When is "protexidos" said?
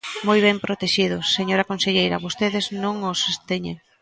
0.65-1.25